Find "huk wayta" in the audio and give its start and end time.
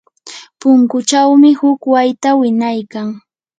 1.59-2.29